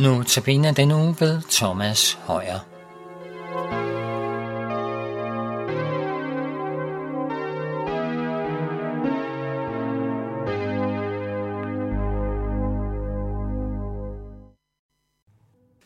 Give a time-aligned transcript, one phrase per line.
[0.00, 2.58] Nu tabiner den uge ved Thomas Højer.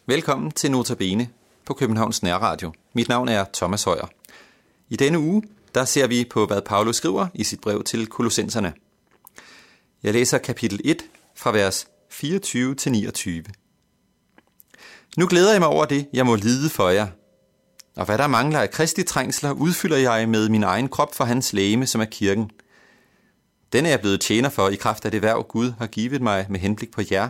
[0.07, 1.29] Velkommen til Notabene
[1.65, 2.73] på Københavns Nærradio.
[2.93, 4.07] Mit navn er Thomas Højer.
[4.89, 5.43] I denne uge,
[5.75, 8.73] der ser vi på, hvad Paulus skriver i sit brev til kolossenserne.
[10.03, 11.03] Jeg læser kapitel 1
[11.37, 13.45] fra vers 24 til 29.
[15.17, 17.07] Nu glæder jeg mig over det, jeg må lide for jer.
[17.97, 21.53] Og hvad der mangler af kristi trængsler, udfylder jeg med min egen krop for hans
[21.53, 22.51] læme, som er kirken.
[23.73, 26.47] Den er jeg blevet tjener for i kraft af det værv, Gud har givet mig
[26.49, 27.29] med henblik på jer,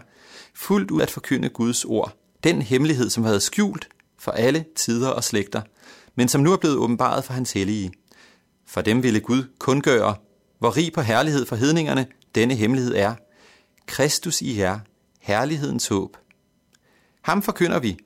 [0.55, 2.13] fuldt ud at forkynde Guds ord.
[2.45, 5.63] Den hemmelighed, som havde skjult for alle tider og slægter,
[6.15, 7.93] men som nu er blevet åbenbaret for hans hellige.
[8.67, 10.15] For dem ville Gud kun gøre,
[10.59, 13.15] hvor rig på herlighed for hedningerne denne hemmelighed er.
[13.87, 14.79] Kristus i jer,
[15.21, 16.17] herlighedens håb.
[17.21, 17.99] Ham forkynder vi,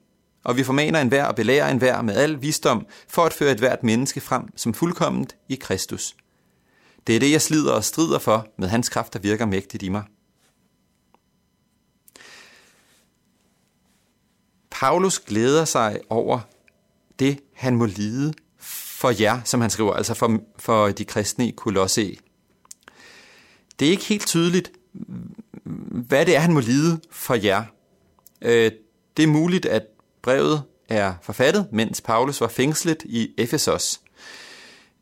[0.44, 3.82] og vi formaner enhver og belærer enhver med al visdom for at føre et hvert
[3.82, 6.16] menneske frem som fuldkomment i Kristus.
[7.06, 9.88] Det er det, jeg slider og strider for med hans kraft, der virker mægtigt i
[9.88, 10.02] mig.
[14.70, 16.40] Paulus glæder sig over
[17.18, 21.50] det, han må lide for jer, som han skriver, altså for, for de kristne i
[21.50, 22.16] Kolosse.
[23.78, 24.72] Det er ikke helt tydeligt,
[26.08, 27.64] hvad det er, han må lide for jer.
[28.42, 28.72] Øh,
[29.16, 29.86] det er muligt, at
[30.22, 34.00] brevet er forfattet, mens Paulus var fængslet i Efesos.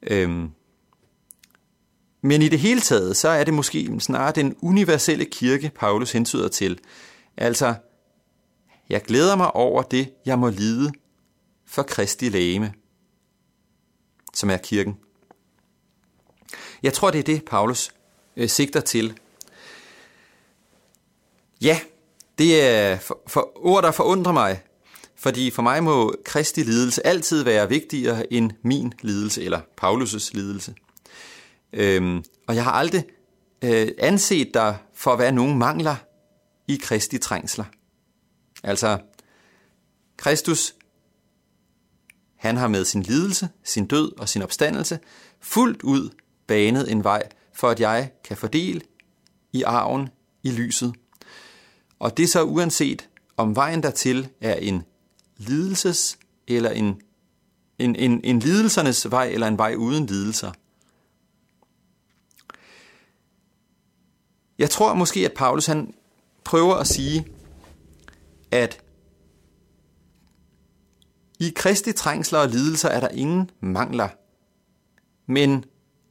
[0.02, 0.50] Øhm,
[2.20, 6.48] men i det hele taget, så er det måske snarere den universelle kirke, Paulus hentyder
[6.48, 6.78] til.
[7.36, 7.74] Altså,
[8.88, 10.92] jeg glæder mig over det, jeg må lide
[11.66, 12.74] for Kristi lægeme,
[14.34, 14.98] som er kirken.
[16.82, 17.90] Jeg tror, det er det, Paulus
[18.36, 19.18] øh, sigter til.
[21.60, 21.80] Ja,
[22.38, 24.62] det er for, for ord, der forundrer mig,
[25.16, 30.74] fordi for mig må Kristi lidelse altid være vigtigere end min lidelse, eller Paulus' lidelse.
[31.72, 33.04] Øhm, og jeg har aldrig
[33.64, 35.96] øh, anset dig for at være nogen mangler
[36.68, 37.64] i Kristi trængsler.
[38.62, 38.98] Altså,
[40.16, 40.74] Kristus,
[42.36, 44.98] han har med sin lidelse, sin død og sin opstandelse
[45.40, 46.10] fuldt ud
[46.46, 48.80] banet en vej, for at jeg kan fordele
[49.52, 50.08] i arven
[50.42, 50.94] i lyset.
[52.02, 54.82] Og det er så uanset, om vejen dertil er en
[55.36, 56.18] lidelses
[56.48, 57.00] eller en,
[57.78, 60.52] en, en, en lidelsernes vej eller en vej uden lidelser.
[64.58, 65.94] Jeg tror måske, at Paulus han
[66.44, 67.26] prøver at sige,
[68.50, 68.80] at
[71.40, 74.08] i kristi trængsler og lidelser er der ingen mangler.
[75.26, 75.64] Men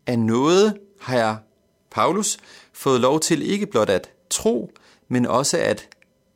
[0.07, 1.37] af noget har jeg,
[1.89, 2.37] Paulus,
[2.73, 4.71] fået lov til ikke blot at tro,
[5.11, 5.89] men også at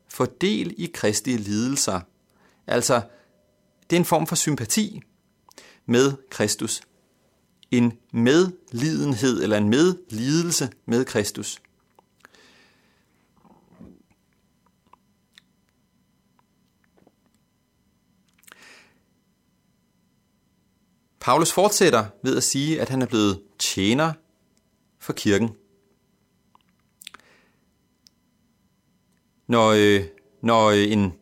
[0.08, 2.00] få del i kristi lidelser.
[2.66, 3.02] Altså,
[3.90, 5.02] det er en form for sympati
[5.86, 6.82] med Kristus.
[7.70, 11.58] En medlidenhed eller en medlidelse med Kristus.
[21.20, 24.12] Paulus fortsætter ved at sige, at han er blevet tjener
[24.98, 25.56] for kirken.
[29.46, 30.04] Når, øh,
[30.42, 31.12] når øh, en,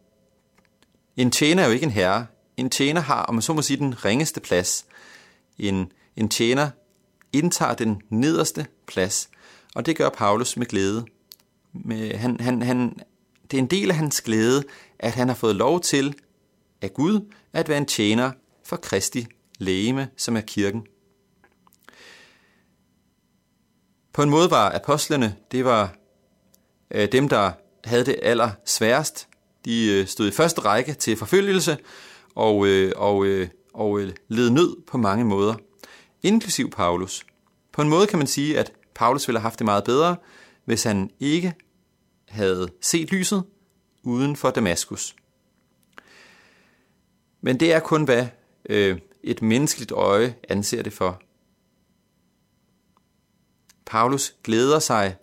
[1.17, 2.27] en tjener er jo ikke en herre.
[2.57, 4.87] En tjener har, om man så må sige, den ringeste plads.
[5.59, 6.71] En, en tjener
[7.33, 9.31] indtager den nederste plads,
[9.75, 11.05] og det gør Paulus med glæde.
[11.73, 12.99] Med, han, han, han,
[13.51, 14.65] det er en del af hans glæde,
[14.99, 16.15] at han har fået lov til
[16.83, 18.31] af Gud at være en tjener
[18.65, 19.27] for Kristi
[19.59, 20.87] lægeme, som er kirken.
[24.13, 25.95] På en måde var apostlene, det var
[26.91, 27.53] øh, dem, der
[27.85, 29.29] havde det aller sværest.
[29.65, 31.79] De øh, stod i første række til forfølgelse
[32.35, 35.55] og, øh, og, øh, og led nød på mange måder,
[36.23, 37.27] inklusiv Paulus.
[37.73, 40.17] På en måde kan man sige, at Paulus ville have haft det meget bedre,
[40.65, 41.55] hvis han ikke
[42.29, 43.45] havde set lyset
[44.03, 45.17] uden for Damaskus.
[47.41, 48.27] Men det er kun, hvad
[48.69, 51.23] øh, et menneskeligt øje anser det for.
[53.87, 55.17] Paulus glæder sig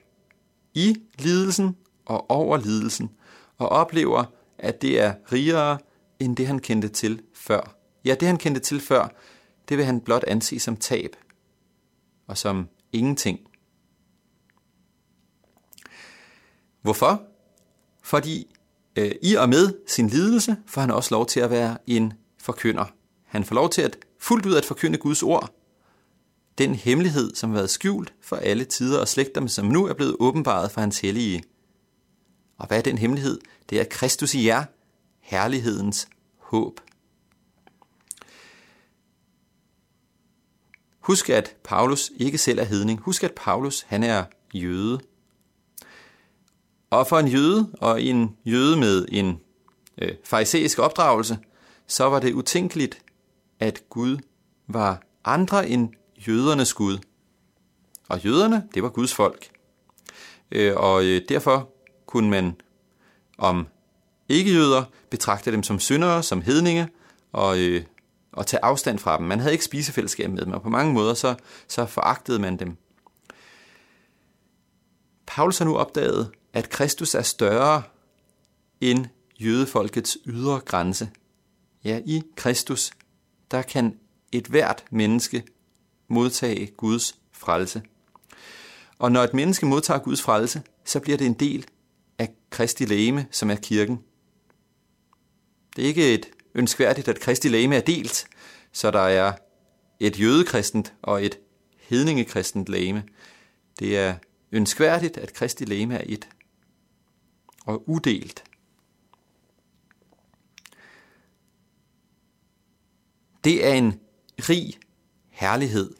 [0.73, 1.75] i lidelsen
[2.11, 3.09] og over lidelsen,
[3.57, 4.23] og oplever,
[4.57, 5.77] at det er rigere
[6.19, 7.75] end det, han kendte til før.
[8.05, 9.07] Ja, det han kendte til før,
[9.69, 11.15] det vil han blot anse som tab
[12.27, 13.39] og som ingenting.
[16.81, 17.21] Hvorfor?
[18.03, 18.55] Fordi
[18.95, 22.85] øh, i og med sin lidelse får han også lov til at være en forkynder.
[23.25, 25.53] Han får lov til at fuldt ud at forkynde Guds ord.
[26.57, 29.93] Den hemmelighed, som har været skjult for alle tider og slægter, men som nu er
[29.93, 31.43] blevet åbenbaret for hans hellige.
[32.61, 33.39] Og hvad er den hemmelighed?
[33.69, 34.63] Det er Kristus i jer,
[35.19, 36.79] herlighedens håb.
[40.99, 42.99] Husk, at Paulus ikke selv er hedning.
[42.99, 44.23] Husk, at Paulus han er
[44.53, 44.99] jøde.
[46.89, 49.39] Og for en jøde, og en jøde med en
[49.97, 51.39] øh, farisæisk opdragelse,
[51.87, 53.01] så var det utænkeligt,
[53.59, 54.17] at Gud
[54.67, 55.89] var andre end
[56.27, 56.97] jødernes Gud.
[58.09, 59.49] Og jøderne, det var Guds folk.
[60.51, 61.71] Øh, og øh, derfor
[62.11, 62.55] kunne man
[63.37, 63.67] om
[64.29, 66.89] ikke-jøder betragte dem som syndere, som hedninge,
[67.31, 67.83] og, øh,
[68.31, 69.25] og tage afstand fra dem.
[69.25, 71.35] Man havde ikke spisefællesskab med dem, og på mange måder så,
[71.67, 72.77] så foragtede man dem.
[75.27, 77.83] Paulus har nu opdaget, at Kristus er større
[78.81, 79.05] end
[79.39, 81.09] jødefolkets ydre grænse.
[81.83, 82.91] Ja, i Kristus,
[83.51, 83.99] der kan
[84.31, 85.43] et hvert menneske
[86.07, 87.81] modtage Guds frelse.
[88.99, 91.65] Og når et menneske modtager Guds frelse, så bliver det en del
[92.21, 94.03] af Kristi læme, som er kirken.
[95.75, 96.25] Det er ikke et
[96.55, 98.27] ønskværdigt, at Kristi læme er delt,
[98.71, 99.33] så der er
[99.99, 101.39] et jødekristent og et
[101.77, 103.03] hedningekristent læme.
[103.79, 104.15] Det er
[104.51, 106.29] ønskværdigt, at Kristi læme er et
[107.65, 108.43] og udelt.
[113.43, 113.99] Det er en
[114.39, 114.79] rig
[115.29, 115.93] herlighed,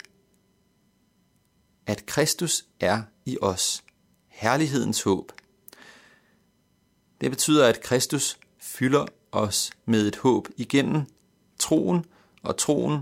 [1.86, 3.84] at Kristus er i os.
[4.28, 5.32] Herlighedens håb.
[7.22, 11.02] Det betyder, at Kristus fylder os med et håb igennem
[11.58, 12.04] troen,
[12.42, 13.00] og troen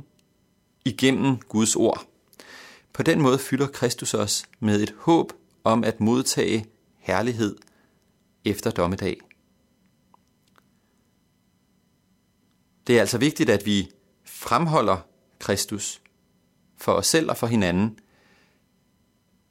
[0.85, 2.07] igennem Guds ord.
[2.93, 5.33] På den måde fylder Kristus os med et håb
[5.65, 6.67] om at modtage
[6.99, 7.57] herlighed
[8.45, 9.21] efter dommedag.
[12.87, 13.91] Det er altså vigtigt, at vi
[14.25, 14.99] fremholder
[15.39, 16.03] Kristus
[16.77, 17.99] for os selv og for hinanden.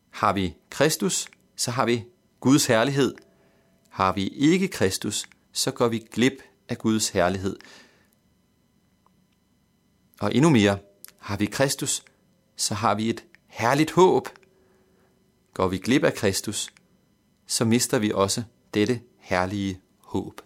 [0.10, 2.06] Har vi Kristus, så har vi
[2.40, 3.16] Guds herlighed.
[3.90, 6.34] Har vi ikke Kristus, så går vi glip
[6.70, 7.58] af Guds herlighed.
[10.20, 10.78] Og endnu mere,
[11.18, 12.04] har vi Kristus,
[12.56, 14.30] så har vi et herligt håb.
[15.54, 16.74] Går vi glip af Kristus,
[17.48, 18.44] så mister vi også
[18.74, 20.42] dette herlige håb.